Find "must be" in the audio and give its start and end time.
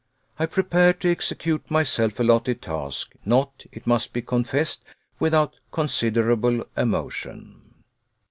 3.85-4.23